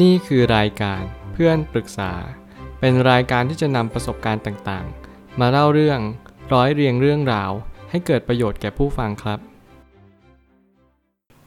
[0.00, 2.12] นี่คือรายการเพื่อนปรึกษา
[2.80, 6.00] เป็นรายการที่จะนำประสบการณ์ต่างๆ มาเล่าเรื่อง
[6.52, 7.50] ร้อยเรียงเรื่องราว
[7.90, 9.38] ให้เกิดประโยชน์แก่ผู้ฟังครับ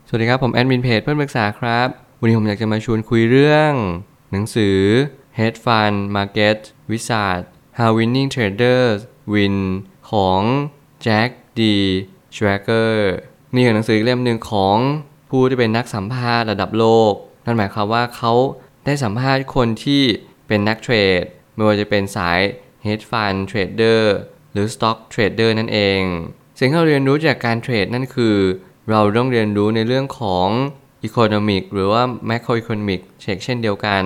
[0.08, 1.88] สวัสดีครับผมแอดมินเพจเพื่อนปรึกษาครับ
[2.20, 3.72] วันนี้ผมอยากจะมาชวนคุยเรื่อง
[4.32, 4.78] หนังสือ
[5.38, 6.60] Head Fund Market
[6.90, 7.42] Wizard
[7.78, 9.00] How Winning Traders
[9.34, 9.58] Win
[10.12, 10.42] ของ
[11.06, 11.62] Jack D.
[12.36, 12.94] Schwager
[13.54, 14.78] นี่คือหนังสือเล่มหนึ่งของ
[15.30, 17.14] ผู้ที่เป็นนักสัมภาษณ์ระดับโลก
[17.46, 18.34] นั่นหมายความว่าเขา
[18.86, 20.04] ได้สัมภาษณ์คนที่
[20.48, 21.24] เป็นนักเทรด
[21.56, 22.40] ไม่ว่าจะเป็นสาย
[22.86, 24.04] Hedge Fund Trader
[24.52, 26.02] หรือ Stock Trader นั่นเอง
[26.60, 28.36] สิ่งที่เราเรียนรู้จากการเทรดนั่นคือ
[28.90, 30.48] เราต้องเรียนรู้ในเรื่องของ
[31.08, 34.04] Economic หรือว่า Macroeconomic เช็คเช่นเดียวกัน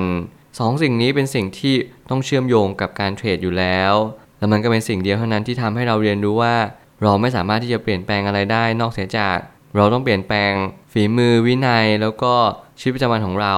[0.59, 1.75] สองสิ่งนี้เป็นสิ่งที่
[2.09, 3.93] ต้องเชื่อมโยงกับการเทรดอยู่แล้ว
[4.37, 6.55] และมันก็เป็นสิ่งเดียวเท่านั้นที่ทำให้เราเรียนรู้ว่า
[7.01, 9.37] เราไม่สามารถที่จะเปลี่ยนแปลงอะไรได้ นอกเสียจาก
[9.75, 10.51] เราต้องเปลี่ยนแปลง
[10.91, 12.33] ฝีมือวินัยแล้วก็
[12.79, 13.55] ชีวิตประจำวันของเรา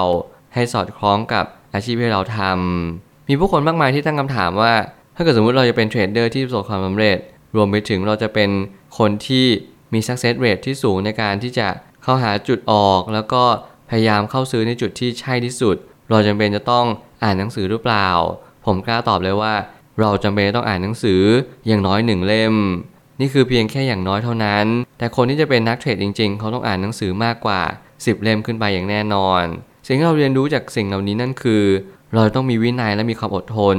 [0.54, 4.74] ให้สอดคล้องกับอาชีพที่เราทำมีผู้คนมากมายที่ตั้งคำถามว่า
[5.16, 7.18] ถ้าเกิดสมมติเราจะเป็นเทรดเดอร์ที่ประสบความสำเร็จ
[7.56, 8.50] รวมไปถึงเราจะเป็น
[8.98, 9.46] คนที่
[9.94, 11.68] มี success rate ที่สูงในการที่จะ
[12.04, 13.44] เข้าหาจุดออก แล้วก็
[13.90, 15.76] พยายามเข้าซื้อในจุดที่ใช่ที่สุด
[16.10, 16.86] เราจำเป็นจะต้อง
[17.24, 18.08] อ่านหนังสือหรือเปล่า
[18.66, 19.54] ผมกล้าตอบเลยว่า
[20.00, 21.22] เราจำเป็นต้องอ่านหนังสือ
[21.68, 22.56] อย่างน้อยหนึ่งเล่ม
[23.20, 24.66] นี่คือเพียงแค่อย่างน้อยเท่านั้น
[24.98, 27.62] แต่คนที่จะเป็นนักเทรดจริง ๆ เขาต้องอ่านหนังสือมากกว่า
[28.06, 29.44] 10 เล่มขึ้นไปอย่างแน่นอน
[29.86, 31.64] สิ่งที่เราเรียนรู้จากสิ่งเหล่านี้นั่นคือ
[32.14, 33.78] เราต้องมีวินัยและมีความอดทน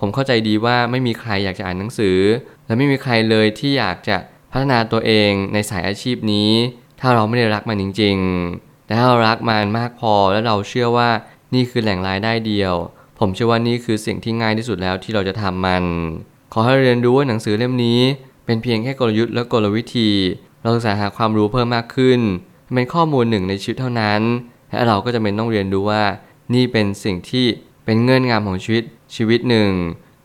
[0.00, 2.18] ผมเข้าใจดีว่าไม่มีใครอยากจะอ่านหนังสือ
[2.66, 4.16] และไม่มีใครเลยที่อยากจะ
[4.52, 6.50] พัฒนาตัวเองในสายอาชีพนี้
[7.00, 11.10] ถ้าเราไม่ได้รักมันจริงๆแต่ถ้าเรารักมันมากพอและเราเชื่อว่า
[11.54, 12.74] นี่คือแหล่งรายได้เดียว
[13.18, 15.84] ผมเชื่อว่านี่คือสิ่งที่ง่ายที่สุดแล้วที่เราจะทำมัน
[16.52, 18.00] ขอให้เรียนรู้ว่าหนังสือเล่มนี้
[18.46, 20.10] เป็นเพียงแค่กลยุทธ์และกลวิธี
[20.62, 22.20] เราศึกษาหาความรู้เพิ่มมากขึ้น
[22.74, 24.20] เป็นข้อมูลหนึ่งในชีวิตเท่านั้น
[24.70, 26.04] และเราก็จะเป็นต้องเรียนรู้ว่า
[26.54, 27.46] นี่เป็นสิ่งที่
[27.84, 28.84] เป็นเงื่อนงำของชีวิต
[29.16, 29.70] ชีวิตหนึ่ง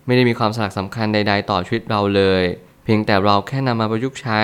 [0.06, 2.44] ไม่ได้มีความสลักสำคัญใด ๆ ต่อชีวิตเราเลย
[2.84, 4.44] เพียงแต่เราแค่นำมาประยุกต์ใช้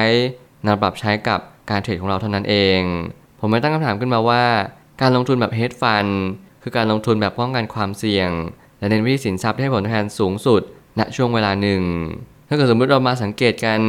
[0.66, 1.39] นำปรับใช้กับ
[1.69, 2.81] การเทรดของเราเท่านั้นเอง
[3.39, 4.43] ผมไม่ตั้งคำถามขึ้นมาว่า
[5.01, 6.05] การลงทุนแบบเฮดฟัน
[6.63, 8.29] คือการลงทุนแบบป้องกันความเสี่ยง
[8.79, 10.61] และเน้นวิธีสินทรัพย์ให้ผลตอบแทนสูงสุด
[10.99, 11.81] ณช่วงเวลาหนึ่ง
[12.47, 13.79] ถ้าเกิดสมมติเรามาสังเกตกัน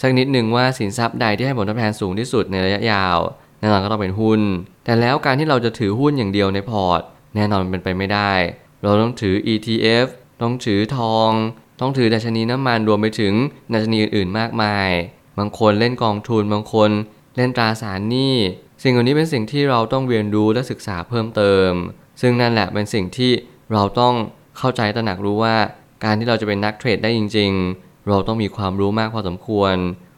[0.00, 3.18] สักนิดหนึ่งว่าสินทรัพย์ใดที่ให้ผลตอบแทนสูงที่สุดในระยะยาว
[3.58, 4.40] แน่นอนก็ต้องเป็นหุ้น
[4.84, 7.00] แต่แล้วการที่เราจะถือหุ้นอย่างเดียวในพอร์ต
[7.34, 8.32] แน่นอนมันเป็นไปไม่ได้
[8.82, 10.06] เราต้องถือ ETF
[10.42, 11.30] ต้องถือทอง
[11.80, 13.34] ต้องถือดัชนีน้ำมันรวมไปถึง
[13.74, 14.90] ดัชนีอื่นๆมากมาย
[15.38, 16.90] บางคนเล่นกองทุนบางคน
[17.36, 18.34] เล่นตราสารหนี้
[18.82, 21.70] สิ่งเหล่านี้เป็นสิ่งที่เราต้องเรียนรู้และศึกษาเพิ่มเติม
[22.20, 23.32] ซึ่งนั่นแหละเป็นสิ่งที่
[23.72, 24.14] เราต้อง
[24.58, 25.56] เข้าใจตระหนักรู้ว่า
[26.04, 29.74] การที่เราจะเป็นนักเทรดได้จริง ๆ เราต้องมีความรู้มากพอสมควร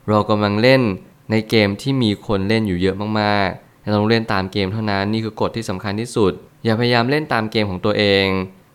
[0.09, 0.83] เรากำลังเล่น
[1.31, 6.33] ในเกมที่มีคนเล่นอยู่เยอะมากๆเราต้องเล่นตามเกมเท่านั้นนี่คือกฎที่สำคัญที่สุด
[6.65, 8.27] อย่าพยายามเล่นตามเกมของตัวเอง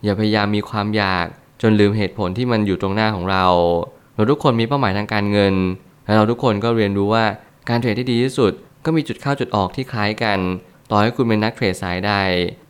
[0.03, 1.25] อย่าพยายามมีความอยาก
[1.61, 3.45] จนลืมเหตุผลที่มันอยู่ตรงหน้าของเรา
[4.15, 5.55] เราทุกคนมีเป้าหมายทางการเงิน
[6.05, 7.25] และเราทุกคนก็เรียนรู้ว่า
[7.69, 8.51] การเทรดที่ดีที่สุด
[8.85, 10.39] ก็มีจุดเข้าจุดออกที่คล้ายกัน
[10.89, 12.13] ต่อให้คุณเป็นนักเทรดสายใด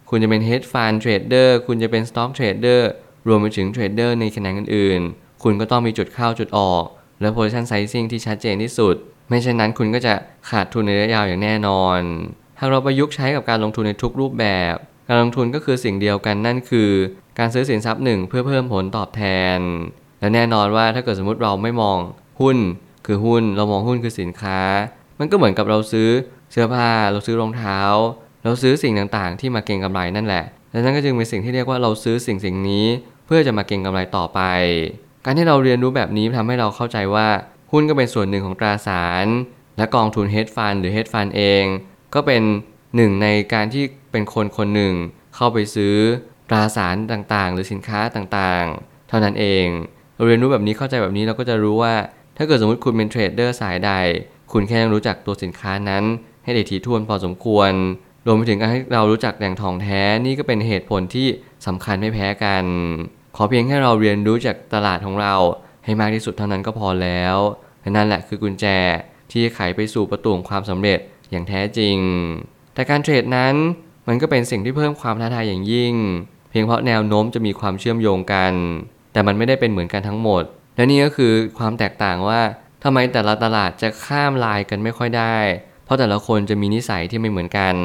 [0.10, 2.82] คุณจะเป็น hedge fund trader คุณจะเป็น stock trader
[3.28, 6.84] รวมไปถึงเทรดเดอร์ในแขนงอื่นๆ คุณก็ต้องมีจุดเข้าจุดออก
[7.22, 8.96] และ position sizing ที่ชัดเจนที่สุด
[9.28, 10.14] ไม่เช่นนั้นคุณก็จะ
[10.50, 12.00] ขาดทุนในระยะยาวอย่างแน่นอน
[12.60, 14.76] หากเราประยุกต์ใช้กับการลงทุนในทุกรูปแบบ
[15.08, 16.90] การลงทุนก็คือสิ่งเดียวกันนั่นคือ
[17.40, 19.24] การซื้อสินทรัพย์หนึ่งเพื่อเพิ่มผลตอบแท
[19.58, 19.60] น
[20.20, 21.98] และแน่นอนว่าถ้าเกิดสมมติเราไม่มอง
[22.42, 22.58] หุ้น
[23.06, 24.60] คือหุ้นเรามองหุ้นคือสินค้า
[25.20, 26.10] มันก็เหมือนกับเราซื้อ
[26.52, 27.80] เสื้อผ้าเราซื้อรองเท้า
[28.44, 32.86] เราซื้อสิ่งต่างๆ ที่มาเก็งกำไรนั่นแหละและนั่นก็จึงเป็นสิ่งที่เรียกว่าเราซื้อสิ่งสิ่งนี้
[33.26, 34.40] เพื่อจะมาเก็งกำไรต่อไป
[35.26, 37.28] การที่เราเรียนรู้แบบนี้ทำให้เราเข้าใจว่า
[37.72, 39.26] หุ้นก็เป็นส่วนหนึ่งของตราสาร
[39.78, 41.64] และกองทุน hedge fund หรือ hedge fund เอง
[42.14, 42.42] ก็เป็น
[42.96, 44.94] หนึ่งในการที่เป็นคนคนหนึ่ง
[45.36, 45.96] เข้าไปซื้อ
[46.50, 49.66] ตราสารต่างๆ หรือสินค้าต่างๆ เท่านั้นเอง
[50.16, 51.96] เราเรียนรู้แบบนี้เข้าใจแบบนี้เราก็จะรู้ว่า
[52.38, 53.92] ถ้าเกิดสมมติคุณเป็นเทรดเดอร์สายใด
[54.52, 56.04] คุณแค่ต้องรู้จักตัวสินค้านั้น
[56.44, 57.72] ให้ได้ถี่วนพอสมควร
[58.26, 61.28] รวมไปถึงการให้เรารู้จักแหล่งทองแท้นี่ก็เป็นเหตุผลที่
[61.68, 62.66] สำคัญไม่แพ้กัน
[63.36, 65.36] ขอเพียงแค่เราเรียนรู้จากตลาดของเรา
[65.86, 67.38] ให้มากที่สุดเท่านั้นก็พอแล้ว
[67.86, 68.66] และนั่นแหละคือกุญแจ
[69.32, 71.00] ที่จะไขไปสู่ประตูของความสำเร็จ
[71.32, 71.98] อย่างแท้จริง
[72.74, 73.56] แต่การเทรดนั้น
[74.08, 75.94] มันก็เป็นสิ่งที่เพิ่มความท้าทายอย่างยิ่ง
[76.50, 78.54] เพียงเพราะแนวโน้มจะมีความเชื่อมโยงกัน
[79.14, 80.44] แต่มันไม่ได้เป็นเหมือนกันทั้งหมด
[80.76, 82.42] และนี่ก็คือความแตกต่างว่า
[82.84, 85.38] ทำไมแต่ละตลาดจะข้ามลายกันไม่ค่อยได้
[85.86, 87.76] เพราะแต่ละคนจะมีนิสัยที่ไม่เหมือนกัน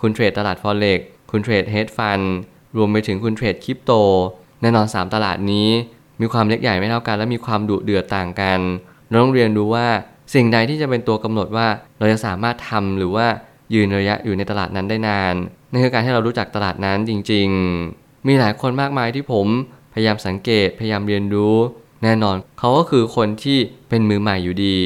[0.00, 2.20] คุณเทรดตลาดฟอเร็กคุณเทรดเฮดฟัน
[2.76, 3.92] รวมไปถึงคุณเทรดคริปโต
[4.60, 5.68] แน่นอน 3 ตลาดนี้
[6.20, 8.60] มีความเล็กใหญ่ไม่เท่ากันและมีความดุเดือดต่างกัน
[9.10, 9.88] เราต้องเรียนรู้ว่า
[10.34, 11.66] สิ่งใดที่จะเป็นตัวกำหนดว่า
[11.98, 13.26] เราจะสามารถทำหรือว่า
[13.74, 15.34] ยืนระยะอยู่ในตลาดนั้นได้นาน
[15.70, 17.48] นั่นคือการที่เรารู้จักตลาดนั้นจริง
[17.88, 19.46] ๆ มีหลายคนมากมายที่ผม
[19.94, 21.56] พยายามสังเกตพยายามเรียนรู้
[22.02, 23.58] แน่นอนเขาก็คือคนที่
[23.88, 24.76] เป็นมือใหม่อยู่ดี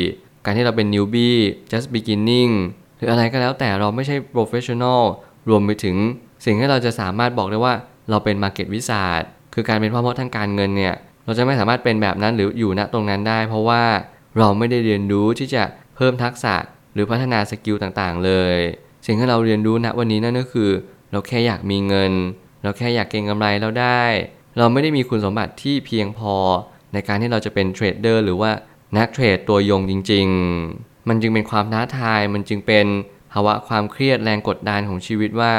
[0.44, 1.38] การที่เราเป็น newbie
[1.70, 2.52] just beginning
[2.96, 5.00] หรืออะไรก็แล้วแต่เราไม่ใช่ professional
[5.48, 5.96] รวมไปถึง
[6.44, 7.74] สิ่งที่เราจะสามารถบอกได้ว่า
[8.10, 9.22] เราเป็น market วิสาด
[9.54, 10.94] คือการเป็นพ่อมดทางการเงินเนี่ย
[11.24, 13.82] เราจะไม่สามารถเป็นแบบนั้นหรืออยู่ณตรงนั้นได้ เพราะว่า
[14.38, 15.62] เราไม่ได้เรียนรู้ที่จะ
[15.96, 16.54] เพิ่มทักษะ
[16.94, 18.56] หรือพัฒนา skill ต่างๆ เลย
[19.06, 20.70] สิ่งที่เราเรียนรู้ณวันนี้นั่นก็คือ
[21.12, 22.12] เราแค่อยากมีเงิน
[22.62, 24.04] เราแค่อยากเก็งกำไรเราได้
[24.58, 26.34] เราไม่ได้มีคุณสมบัติที่เพียงพอ
[26.92, 28.50] ในการที่เราจะเป็น trader หรือว่า
[28.96, 30.26] นักเทรดตัวยงจริง
[30.68, 32.86] ๆ มันจึงเป็นความท้าทาย มันจึงเป็น
[33.32, 35.54] ภาวะความเครียดแรงกดดันของชีวิตว่า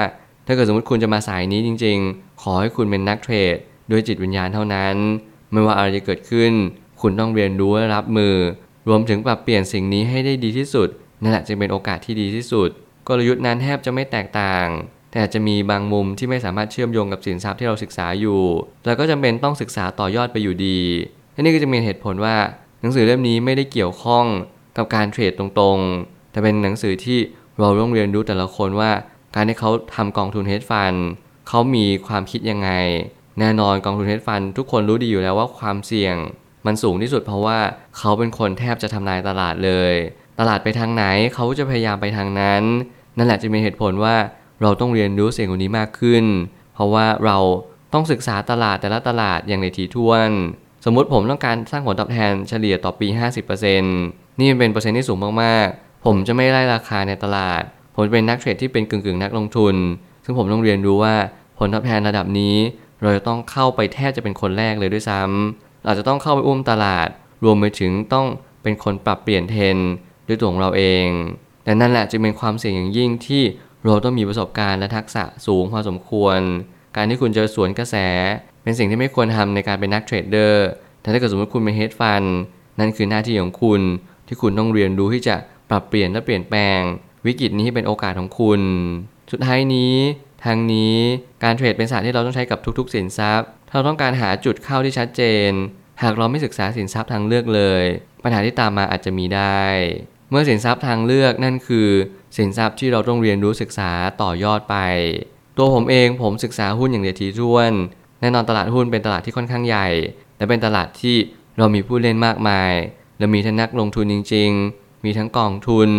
[0.46, 3.56] ถ้าเกิดสมมติคุณจะมาสายนี้จริง ๆ ขอให้คุณเป็นนักเทรด
[3.92, 4.96] ด้วยจิตวิญญาณเท่านั้น
[5.52, 6.52] ไม่ว่าอะไรจะเกิดขึ้น
[7.02, 8.36] คุณต้องเรียนรู้และรับมือ
[8.88, 10.90] รวมถึงปรับเปลี่ยนสิ่งนี้ให้ได้ดีที่สุด
[11.22, 12.70] นั่นแหละจึงเป็นโอกาสที่ดีที่สุด
[13.08, 14.68] กลยุทธ์นั้นแทบจะไม่แตกต่าง
[15.14, 18.42] แต่จะมีบางมุมที่ไม่สามารถเชื่อมโยงกับสินทรัพย์ที่เราศึกษาอยู่
[18.86, 20.80] แล้วก็จำเป็นต้องศึกษาต่อยอดไปอยู่ดี
[21.34, 22.36] และนี่ก็จะมีเหตุผลว่า
[22.82, 24.26] หนังสือเล่มนี้ไม่ได้เกี่ยวข้อง
[24.78, 27.20] กับการเทรดตรงๆ แต่เป็นหนังสือที่
[27.60, 28.92] เราต้องเรียนรู้แต่ละคนว่า
[29.36, 30.94] การที่เขาทำกองทุนเฮดฟัน
[31.48, 32.70] เขามีความคิดยังไง
[33.40, 36.16] แน่นอนกองทุนเฮดฟันทุกคนรู้ดีอยู่แล้วว่าความเสี่ยง
[36.66, 37.60] มันสูงที่สุดเพราะว่า
[37.98, 39.94] เขาเป็นคนแทบจะทำนายตลาดเลย
[40.40, 42.64] ตลาดไปทางไหนเขาจะพยายามไปทางนั้น
[43.18, 44.16] นั่นแหละจะมีเหตุผลว่า
[44.62, 46.26] เราต้องเรียนรู้สิ่งนี้มากขึ้น
[46.74, 47.38] เพราะว่าเรา
[47.94, 50.30] ต้องศึกษาตลาดแต่ละตลาดอย่างในทีท่วน
[50.86, 53.08] สมมุติผมต้องการสร้างผลตอบแทนเฉลี่ยต่อปี
[53.74, 57.62] 50%นี่เป็นเปอร์เซ็นต์ที่สูงมากๆ ผมจะไม่ไล่ราคาในตลาด
[57.96, 59.76] ผมเป็นนักเทรดที่เป็นกึ่งๆ นักลงทุน
[60.24, 61.16] ซึ่งผมต้องเรียนรู้ว่า
[61.60, 62.56] ผลตอบแทนระดับนี้
[63.02, 67.08] เราจะต้องเข้าไปแทบจะเป็นคนแรกเลยด้วยซ้ำ เราจะต้องเข้าไปอุ้มตลาด
[67.44, 68.26] รวมไปถึงต้อง
[68.64, 69.78] เป็นคนปรับเปลี่ยนเทรน
[70.28, 71.08] ด้วยตัวของเราเอง
[71.64, 73.44] แต่นั่นแหละจึงเป็นความเสี่ยงอย่างยิ่งที่
[73.84, 76.40] เราต้องมีประสบการณ์และทักษะสูงพอสมควร
[76.96, 77.96] การที่คุณเจอสวนกระแส
[78.64, 80.68] เป็นสิ่งที่ไม่ควรทำในการเป็นนักเทรดเดอร์
[81.02, 82.24] แต่ถ้าเกิดสมมติคุณเป็นเฮดฟัน
[82.80, 83.82] นั่นคือหน้าที่ของคุณ
[84.28, 85.36] ที่คุณต้องเรียนรู้ที่จะ
[85.70, 86.80] ปรับเปลี่ยนและเปลี่ยนแปลง
[87.26, 88.62] วิกฤตนี้ให้เป็นโอกาสของคุณ
[89.32, 89.96] สุดท้ายนี้
[90.46, 90.96] ทางนี้
[91.44, 95.52] การเทรดเป็นศาสตร์ที่เราต้องใช้กับทุกๆ สินทรัพย์ เราต้องการหาจุดเข้าที่ชัดเจน
[96.02, 97.84] หากเราไม่ศึกษาสินทรัพย์ทางเลือกเลย
[98.24, 99.64] ปัญหาที่ตามมาอาจจะมีได้
[100.30, 101.90] เมื่อสินทรัพย์ทางเลือกนั่นคือ
[102.38, 103.92] สินทรัพย์ที่เราต้องเรียนรู้ศึกษา
[104.22, 104.76] ต่อยอดไป
[105.58, 107.74] ตัวผมเองผมศึกษาหุ้นอย่างเดียวทีท่วน
[108.22, 109.88] แน่นอนตลาดหุ้นเป็นตลาดที่ค่อนข้างใหญ่
[110.38, 111.16] และเป็นตลาดที่
[111.58, 112.74] เรามีผู้เล่นมากมาย
[113.20, 115.90] และมีทั้งนักลงทุนจริง ๆ มีทั้งกองทุน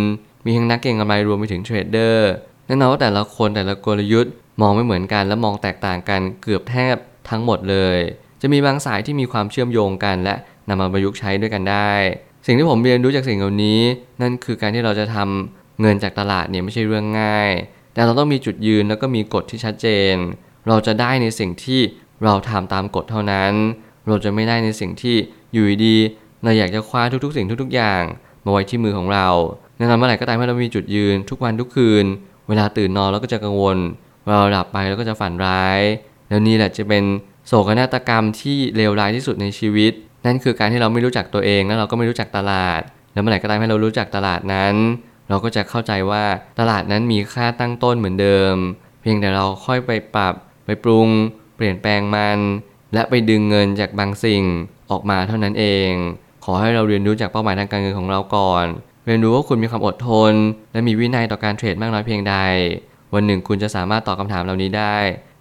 [0.45, 2.29] มีทั้งนักเก็งกำไรรวมไปถึงเทรดเดอร์
[2.67, 6.95] แน่นอนว่าแต่ละคนแต่ละกลยุทธ์มองไม่เหมือนกันและมองแตกต่างกันเกือบแทบ
[7.29, 7.99] ทั้งหมดเลย
[8.41, 10.35] จะมีบางสายที่มีความเชื่อมโยงกัน และ
[10.69, 11.91] นำมาประยุกต์ใช้ด้วยกันได้
[12.45, 13.81] สิ่งที่ผมเรียนรู้จากสิ่งเหล่านี้
[14.21, 17.51] นั่นคือการที่เราจะทำเงินจากตลาดเนี่ยไม่ใช่เรื่องง่าย
[17.93, 20.15] แต่เราต้องมีจุดยืนแล้วก็มีกฎที่ชัดเจน
[20.67, 21.81] เราจะได้ในสิ่งที่
[22.23, 23.53] เราทำตามกฎเท่านั้น
[24.07, 25.15] เราจะไม่ได้ในสิ่งที่
[25.53, 25.97] อยู่ดี
[26.43, 28.01] เราอยากจะคว้าทุกๆ สิ่งทุกๆ อย่าง
[28.45, 29.27] มาไว้ที่มือของเรา
[29.77, 32.05] แน่นอนเมื่อไหร่ก็ตามที่เรามีจุดยืนทุกวันทุกคืน
[32.47, 33.77] เวลาตื่นนอนเราก็จะกังวล
[34.23, 35.81] เวลาหลับไปเราก็จะฝันร้าย
[36.29, 37.03] แล้วนี่แหละจะเป็น
[37.47, 39.93] โศกนาฏกรรมที่เลวร้ายที่สุดในชีวิต
[40.25, 42.81] นั่นคือการที่เราไม่รู้จักตัวเองแล้วเราก็ไม่รู้จักตลาด
[43.13, 44.75] แล้วเมื่อไหร่ก็ตามให้เรารู้จักตลาดนั้น
[45.29, 46.23] เราก็จะเข้าใจว่า
[46.59, 48.55] ตลาดนั้นมีค่าตั้งต้นเหมือนเดิม
[49.01, 50.33] เพียงแต่เราค่อยไปปรับ
[50.65, 51.07] ไปปรุง
[51.55, 52.39] เปลี่ยนแปลงมัน
[52.93, 54.43] และไปดึงเงินจากบางสิ่ง
[54.91, 55.91] ออกมาเท่านั้นเอง
[56.45, 58.65] ขอให้เราเรียนรู้จากเป้าหมายทางการเงินของเราก่อน
[59.05, 60.33] เรียนรู้ว่าคุณมีความอดทน
[60.71, 62.35] และมีวินัยต่อการเทรดมากน้อยเพียงใด
[63.13, 64.97] วันหนึ่งคุณจะสามารถตอบคาถามเหล่านี้ได้